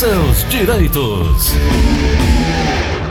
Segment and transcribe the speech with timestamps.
[0.00, 1.52] seus direitos.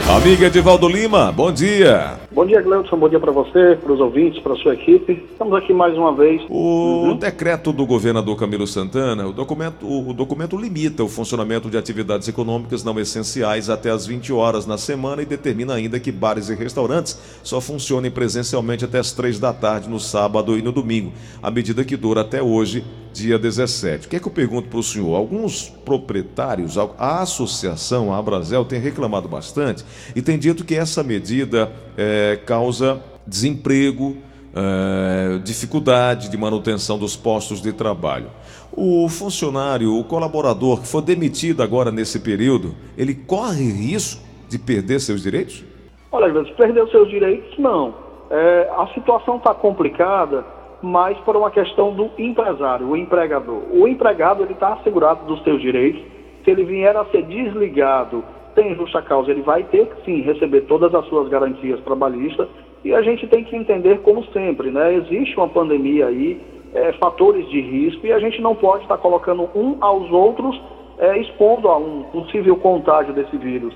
[0.09, 2.17] Amiga Edivaldo Lima, bom dia.
[2.31, 2.97] Bom dia, Gleudson.
[2.97, 5.23] Bom dia para você, para os ouvintes, para a sua equipe.
[5.31, 6.41] Estamos aqui mais uma vez.
[6.49, 7.15] O uhum.
[7.15, 12.83] decreto do governador Camilo Santana, o documento, o documento limita o funcionamento de atividades econômicas
[12.83, 17.19] não essenciais até as 20 horas na semana e determina ainda que bares e restaurantes
[17.43, 21.13] só funcionem presencialmente até as 3 da tarde no sábado e no domingo,
[21.43, 22.83] a medida que dura até hoje,
[23.13, 24.07] dia 17.
[24.07, 25.15] O que é que eu pergunto para o senhor?
[25.15, 29.83] Alguns proprietários, a associação, a Abrazel, tem reclamado bastante
[30.15, 34.17] e tem dito que essa medida é, causa desemprego,
[34.55, 38.29] é, dificuldade de manutenção dos postos de trabalho.
[38.71, 44.99] O funcionário, o colaborador que for demitido agora nesse período, ele corre risco de perder
[44.99, 45.63] seus direitos?
[46.11, 47.93] Olha, perder seus direitos, não.
[48.31, 50.43] É, a situação está complicada
[50.81, 53.63] mas por uma questão do empresário, o empregador.
[53.71, 56.01] O empregado ele está assegurado dos seus direitos.
[56.43, 58.23] Se ele vier a ser desligado,
[58.55, 62.47] tem justa causa, ele vai ter que sim receber todas as suas garantias trabalhistas.
[62.83, 64.93] E a gente tem que entender, como sempre, né?
[64.95, 66.41] Existe uma pandemia aí,
[66.73, 70.59] é, fatores de risco, e a gente não pode estar tá colocando um aos outros,
[70.97, 73.73] é, expondo a um possível contágio desse vírus.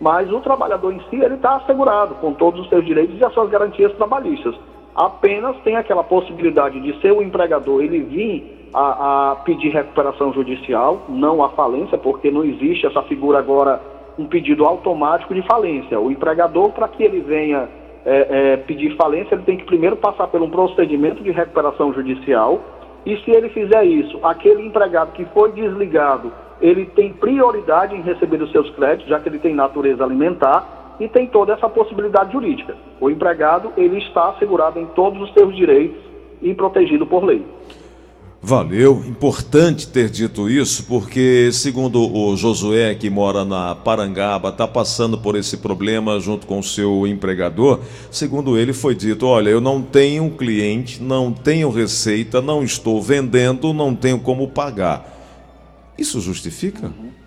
[0.00, 3.32] Mas o trabalhador em si, ele está assegurado com todos os seus direitos e as
[3.34, 4.54] suas garantias trabalhistas
[4.96, 11.02] apenas tem aquela possibilidade de ser o empregador ele vir a, a, pedir recuperação judicial,
[11.08, 13.80] não a falência, porque não existe essa figura agora,
[14.18, 16.00] um pedido automático de falência.
[16.00, 17.68] O empregador, para que ele venha
[18.06, 22.60] é, é, pedir falência, ele tem que primeiro passar por um procedimento de recuperação judicial,
[23.04, 28.42] e se ele fizer isso, aquele empregado que foi desligado, ele tem prioridade em receber
[28.42, 32.76] os seus créditos, já que ele tem natureza alimentar, e tem toda essa possibilidade jurídica.
[33.00, 36.00] O empregado ele está assegurado em todos os seus direitos
[36.40, 37.44] e protegido por lei.
[38.42, 45.18] Valeu, importante ter dito isso, porque segundo o Josué, que mora na Parangaba, está passando
[45.18, 47.80] por esse problema junto com o seu empregador.
[48.08, 53.72] Segundo ele, foi dito: olha, eu não tenho cliente, não tenho receita, não estou vendendo,
[53.72, 55.12] não tenho como pagar.
[55.98, 56.86] Isso justifica?
[56.86, 57.25] Uhum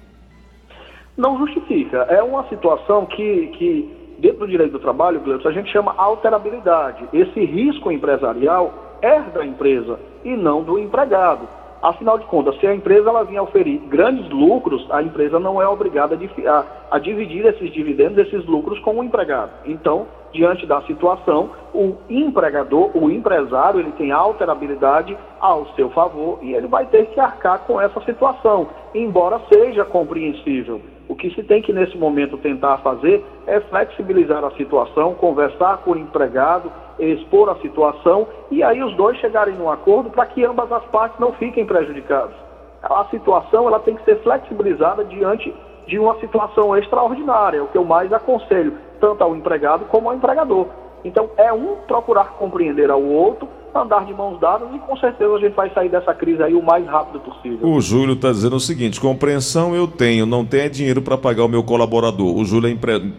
[1.20, 1.98] não justifica.
[2.10, 7.04] É uma situação que, que dentro do direito do trabalho, Gleison, a gente chama alterabilidade.
[7.12, 11.48] Esse risco empresarial é da empresa e não do empregado.
[11.82, 15.68] Afinal de contas, se a empresa ela vinha oferir grandes lucros, a empresa não é
[15.68, 19.52] obrigada a, a, dividir esses dividendos, esses lucros com o empregado.
[19.66, 26.54] Então, diante da situação, o empregador, o empresário, ele tem alterabilidade ao seu favor e
[26.54, 30.82] ele vai ter que arcar com essa situação, embora seja compreensível.
[31.10, 35.92] O que se tem que, nesse momento, tentar fazer é flexibilizar a situação, conversar com
[35.92, 40.72] o empregado, expor a situação e aí os dois chegarem num acordo para que ambas
[40.72, 42.36] as partes não fiquem prejudicadas.
[42.84, 45.54] A situação ela tem que ser flexibilizada diante
[45.88, 50.16] de uma situação extraordinária, é o que eu mais aconselho, tanto ao empregado como ao
[50.16, 50.68] empregador.
[51.04, 55.40] Então, é um procurar compreender ao outro, andar de mãos dadas e com certeza a
[55.40, 57.68] gente vai sair dessa crise aí o mais rápido possível.
[57.68, 61.48] O Júlio está dizendo o seguinte: compreensão eu tenho, não tenho dinheiro para pagar o
[61.48, 62.36] meu colaborador.
[62.36, 63.14] O Júlio é empre...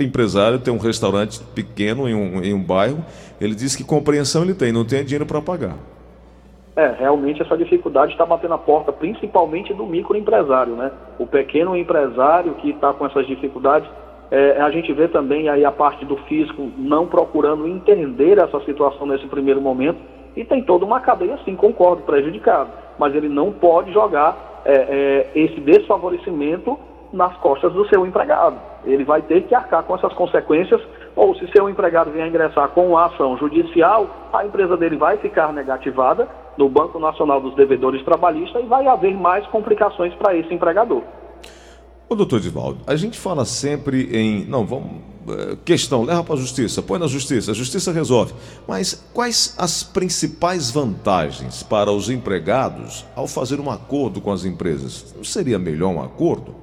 [0.00, 3.04] empresário, tem um restaurante pequeno em um, em um bairro.
[3.40, 5.76] Ele diz que compreensão ele tem, não tem dinheiro para pagar.
[6.76, 10.90] É, realmente essa dificuldade está batendo a porta, principalmente do microempresário, né?
[11.18, 13.88] O pequeno empresário que está com essas dificuldades
[14.30, 19.06] é, a gente vê também aí a parte do fisco não procurando entender essa situação
[19.06, 19.98] nesse primeiro momento
[20.36, 25.30] e tem toda uma cadeia, sim, concordo, prejudicado, mas ele não pode jogar é, é,
[25.34, 26.78] esse desfavorecimento
[27.12, 28.56] nas costas do seu empregado.
[28.84, 30.80] Ele vai ter que arcar com essas consequências,
[31.14, 35.52] ou se seu empregado vier ingressar com uma ação judicial, a empresa dele vai ficar
[35.52, 41.02] negativada no Banco Nacional dos Devedores Trabalhistas e vai haver mais complicações para esse empregador.
[42.08, 44.44] Ô, doutor Divaldo, a gente fala sempre em.
[44.44, 45.02] Não, vamos.
[45.28, 48.32] Eh, questão, leva para a justiça, põe na justiça, a justiça resolve.
[48.68, 55.12] Mas quais as principais vantagens para os empregados ao fazer um acordo com as empresas?
[55.16, 56.54] Não seria melhor um acordo?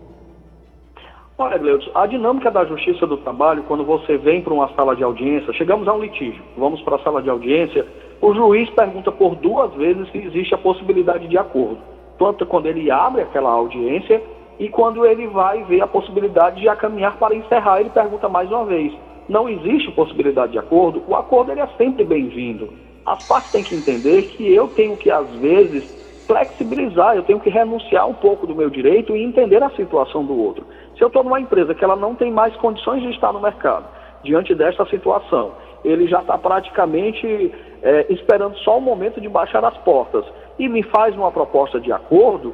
[1.37, 5.03] Olha, Gleudson, a dinâmica da justiça do trabalho, quando você vem para uma sala de
[5.03, 7.85] audiência, chegamos a um litígio, vamos para a sala de audiência,
[8.21, 11.79] o juiz pergunta por duas vezes se existe a possibilidade de acordo.
[12.17, 14.23] Tanto quando ele abre aquela audiência
[14.59, 18.65] e quando ele vai ver a possibilidade de caminhar para encerrar, ele pergunta mais uma
[18.65, 18.93] vez:
[19.27, 21.03] não existe possibilidade de acordo?
[21.07, 22.73] O acordo ele é sempre bem-vindo.
[23.05, 25.83] As partes têm que entender que eu tenho que, às vezes,
[26.25, 30.37] flexibilizar, eu tenho que renunciar um pouco do meu direito e entender a situação do
[30.37, 30.65] outro.
[30.97, 33.85] Se eu estou numa empresa que ela não tem mais condições de estar no mercado,
[34.23, 35.51] diante desta situação,
[35.83, 37.51] ele já está praticamente
[37.81, 40.23] é, esperando só o momento de baixar as portas
[40.57, 42.53] e me faz uma proposta de acordo,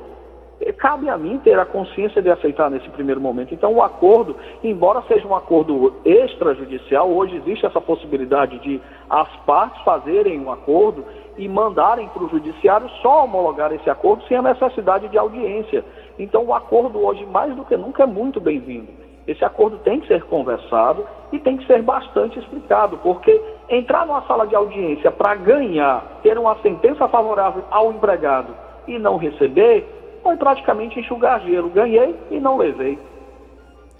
[0.77, 3.53] cabe a mim ter a consciência de aceitar nesse primeiro momento.
[3.53, 9.81] Então, o acordo, embora seja um acordo extrajudicial, hoje existe essa possibilidade de as partes
[9.83, 11.06] fazerem um acordo
[11.38, 15.83] e mandarem para o judiciário só homologar esse acordo sem a necessidade de audiência.
[16.17, 19.00] Então, o acordo hoje, mais do que nunca, é muito bem-vindo.
[19.25, 23.39] Esse acordo tem que ser conversado e tem que ser bastante explicado, porque
[23.69, 28.53] entrar numa sala de audiência para ganhar, ter uma sentença favorável ao empregado
[28.88, 31.69] e não receber, foi praticamente enxugar gelo.
[31.69, 33.00] Ganhei e não levei.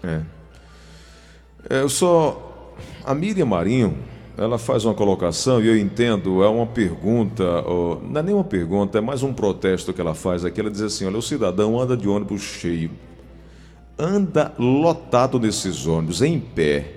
[0.04, 0.21] É.
[1.69, 1.81] é.
[1.81, 2.45] Eu só.
[3.06, 3.98] A Miriam Marinho,
[4.38, 7.44] ela faz uma colocação e eu entendo, é uma pergunta,
[8.01, 10.62] não é nem uma pergunta, é mais um protesto que ela faz aqui.
[10.62, 12.92] Ela diz assim: olha, o cidadão anda de ônibus cheio,
[13.98, 16.95] anda lotado nesses ônibus, em pé.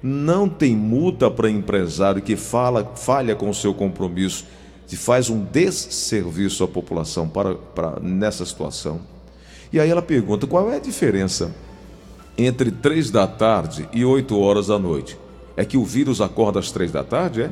[0.00, 4.46] Não tem multa para empresário que fala, falha com seu compromisso
[4.86, 9.00] se faz um desserviço à população para, para, nessa situação.
[9.72, 11.54] E aí ela pergunta: qual é a diferença
[12.36, 15.18] entre três da tarde e 8 horas da noite?
[15.56, 17.50] É que o vírus acorda às três da tarde, é?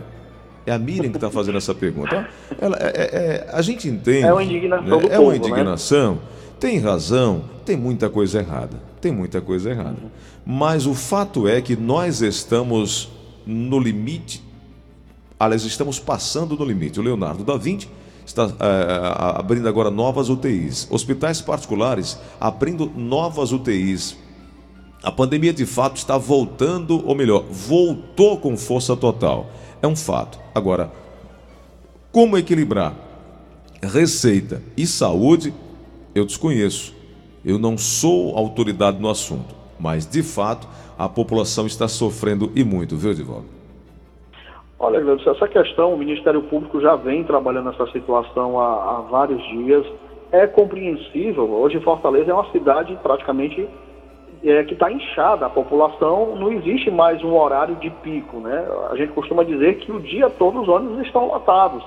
[0.65, 2.29] É a Miriam que está fazendo essa pergunta.
[2.61, 4.25] Ela, é, é, é, a gente entende.
[4.25, 5.01] É uma indignação.
[5.01, 5.09] Né?
[5.11, 6.15] é uma indignação.
[6.15, 6.21] Né?
[6.61, 8.77] Tem razão, tem muita coisa errada.
[9.01, 9.97] Tem muita coisa errada.
[10.47, 13.09] Mas o fato é que nós estamos
[13.45, 14.43] no limite
[15.43, 17.01] Aliás, estamos passando do limite.
[17.01, 17.89] O Leonardo da Vinci
[18.25, 20.87] está é, abrindo agora novas UTIs.
[20.89, 24.17] Hospitais particulares abrindo novas UTIs.
[25.03, 29.51] A pandemia de fato está voltando, ou melhor, voltou com força total.
[29.83, 30.39] É um fato.
[30.55, 30.93] Agora,
[32.13, 32.95] como equilibrar
[33.83, 35.53] receita e saúde,
[36.15, 36.95] eu desconheço.
[37.45, 42.97] Eu não sou autoridade no assunto, mas de fato a população está sofrendo e muito,
[42.97, 43.62] viu, Divaldo?
[44.85, 49.87] Olha, essa questão, o Ministério Público já vem trabalhando essa situação há, há vários dias.
[50.33, 51.49] É compreensível.
[51.49, 53.69] Hoje Fortaleza é uma cidade praticamente
[54.43, 55.47] é, que está inchada.
[55.47, 58.39] A população não existe mais um horário de pico.
[58.39, 58.67] Né?
[58.91, 61.85] A gente costuma dizer que o dia todo os ônibus estão lotados.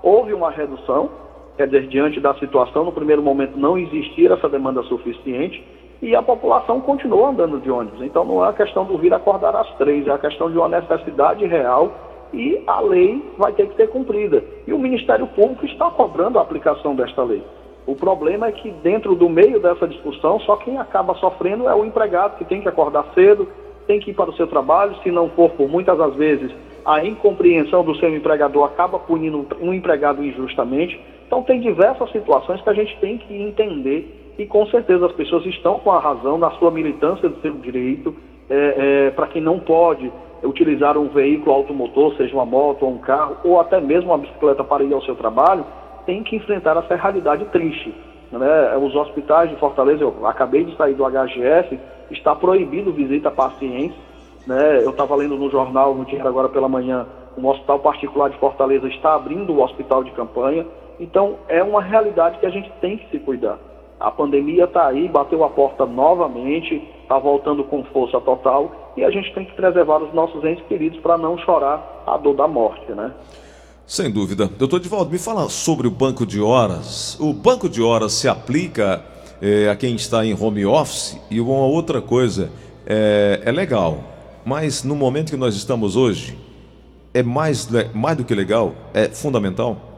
[0.00, 1.10] Houve uma redução,
[1.56, 5.66] quer dizer, diante da situação, no primeiro momento não existia essa demanda suficiente
[6.00, 8.02] e a população continuou andando de ônibus.
[8.02, 10.68] Então não é a questão do vir acordar às três, é a questão de uma
[10.68, 14.42] necessidade real e a lei vai ter que ser cumprida.
[14.66, 17.42] E o Ministério Público está cobrando a aplicação desta lei.
[17.86, 21.84] O problema é que dentro do meio dessa discussão, só quem acaba sofrendo é o
[21.84, 23.48] empregado, que tem que acordar cedo,
[23.86, 26.52] tem que ir para o seu trabalho, se não for por muitas das vezes
[26.86, 30.98] a incompreensão do seu empregador acaba punindo um empregado injustamente.
[31.26, 35.44] Então tem diversas situações que a gente tem que entender e com certeza as pessoas
[35.46, 38.14] estão com a razão na sua militância do seu direito,
[38.48, 40.12] é, é, para quem não pode
[40.46, 44.64] utilizar um veículo automotor, seja uma moto ou um carro, ou até mesmo uma bicicleta
[44.64, 45.64] para ir ao seu trabalho,
[46.04, 47.94] tem que enfrentar essa realidade triste.
[48.30, 48.76] Né?
[48.76, 51.78] Os hospitais de Fortaleza, eu acabei de sair do HGF,
[52.10, 53.98] está proibido visita a pacientes.
[54.46, 54.80] Né?
[54.82, 57.06] Eu estava lendo no jornal, no dia agora pela manhã,
[57.36, 60.66] um hospital particular de Fortaleza está abrindo o hospital de campanha.
[60.98, 63.58] Então, é uma realidade que a gente tem que se cuidar.
[64.00, 69.10] A pandemia está aí, bateu a porta novamente, está voltando com força total e a
[69.10, 72.90] gente tem que preservar os nossos entes queridos para não chorar a dor da morte,
[72.92, 73.12] né?
[73.86, 74.46] Sem dúvida.
[74.46, 77.16] Doutor Divaldo, me fala sobre o banco de horas.
[77.20, 79.04] O banco de horas se aplica
[79.40, 82.50] é, a quem está em home office e uma outra coisa,
[82.84, 83.98] é, é legal,
[84.44, 86.36] mas no momento que nós estamos hoje,
[87.14, 89.95] é mais, mais do que legal, é fundamental?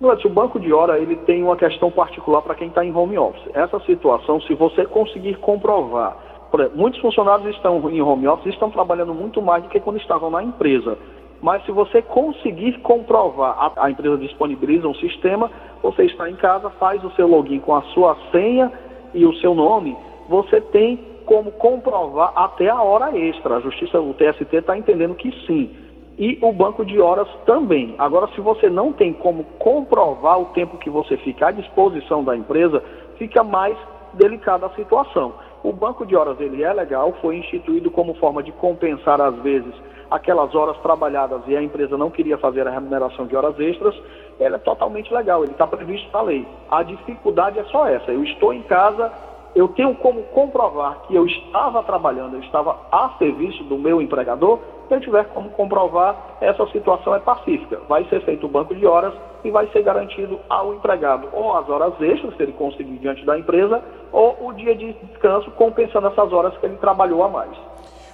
[0.00, 3.48] O banco de hora ele tem uma questão particular para quem está em home office.
[3.54, 6.16] Essa situação, se você conseguir comprovar,
[6.54, 10.30] exemplo, muitos funcionários estão em home office estão trabalhando muito mais do que quando estavam
[10.30, 10.98] na empresa.
[11.40, 15.50] Mas se você conseguir comprovar, a, a empresa disponibiliza um sistema,
[15.82, 18.72] você está em casa, faz o seu login com a sua senha
[19.12, 19.96] e o seu nome,
[20.28, 23.56] você tem como comprovar até a hora extra.
[23.56, 25.83] A Justiça, o TST está entendendo que sim
[26.18, 27.94] e o banco de horas também.
[27.98, 32.36] Agora, se você não tem como comprovar o tempo que você fica à disposição da
[32.36, 32.82] empresa,
[33.18, 33.76] fica mais
[34.14, 35.34] delicada a situação.
[35.62, 39.74] O banco de horas ele é legal, foi instituído como forma de compensar às vezes
[40.10, 43.94] aquelas horas trabalhadas e a empresa não queria fazer a remuneração de horas extras,
[44.38, 46.46] ele é totalmente legal, ele está previsto na lei.
[46.70, 49.10] A dificuldade é só essa, eu estou em casa,
[49.54, 54.58] eu tenho como comprovar que eu estava trabalhando, eu estava a serviço do meu empregador,
[54.88, 57.80] se eu tiver como comprovar, essa situação é pacífica.
[57.88, 61.68] Vai ser feito o banco de horas e vai ser garantido ao empregado ou as
[61.68, 63.82] horas extras, se ele conseguir diante da empresa,
[64.12, 67.50] ou o dia de descanso, compensando essas horas que ele trabalhou a mais.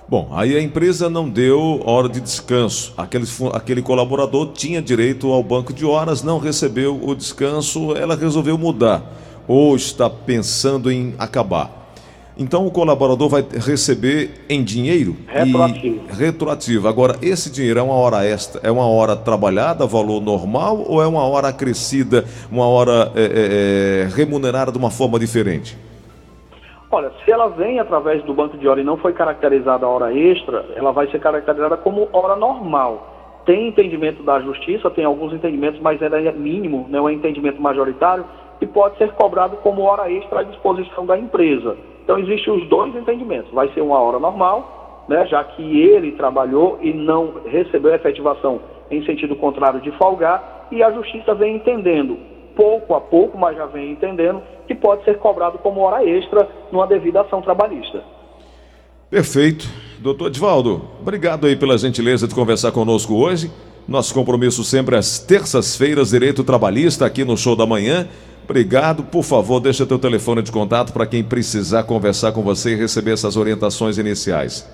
[0.09, 2.92] Bom, aí a empresa não deu hora de descanso.
[2.97, 8.59] Aquele, aquele colaborador tinha direito ao banco de horas, não recebeu o descanso, ela resolveu
[8.59, 9.02] mudar
[9.50, 11.69] ou está pensando em acabar.
[12.38, 16.04] Então o colaborador vai receber em dinheiro Retroativo.
[16.09, 16.87] e retroativo.
[16.87, 21.07] Agora, esse dinheiro é uma hora extra, é uma hora trabalhada, valor normal, ou é
[21.09, 25.76] uma hora acrescida, uma hora é, é, é, remunerada de uma forma diferente?
[26.88, 30.14] Olha, se ela vem através do banco de hora e não foi caracterizada a hora
[30.14, 33.42] extra, ela vai ser caracterizada como hora normal.
[33.45, 37.61] Tem entendimento da justiça, tem alguns entendimentos, mas ela é mínimo, não é um entendimento
[37.61, 38.25] majoritário,
[38.60, 41.76] e pode ser cobrado como hora extra à disposição da empresa.
[42.04, 43.52] Então existem os dois entendimentos.
[43.52, 49.04] Vai ser uma hora normal, né, já que ele trabalhou e não recebeu efetivação em
[49.04, 52.18] sentido contrário de folgar, e a justiça vem entendendo,
[52.56, 56.86] pouco a pouco, mas já vem entendendo, que pode ser cobrado como hora extra numa
[56.86, 58.02] devida ação trabalhista.
[59.08, 59.66] Perfeito.
[59.98, 63.50] Doutor Edvaldo, obrigado aí pela gentileza de conversar conosco hoje.
[63.86, 68.08] Nosso compromisso sempre às terças-feiras, direito trabalhista, aqui no Show da Manhã.
[68.44, 69.04] Obrigado.
[69.04, 73.12] Por favor, deixa teu telefone de contato para quem precisar conversar com você e receber
[73.12, 74.68] essas orientações iniciais.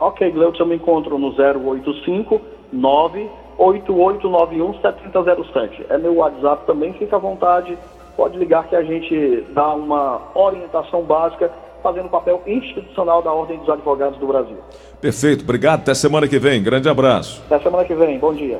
[0.00, 2.40] Ok, Gleudson, eu me encontro no 085
[2.72, 5.86] 98891 7007.
[5.88, 7.76] É meu WhatsApp também, fica à vontade.
[8.16, 11.50] Pode ligar que a gente dá uma orientação básica
[11.82, 14.56] fazendo o papel institucional da Ordem dos Advogados do Brasil.
[15.00, 15.80] Perfeito, obrigado.
[15.80, 16.62] Até semana que vem.
[16.62, 17.42] Grande abraço.
[17.46, 18.18] Até semana que vem.
[18.18, 18.56] Bom dia.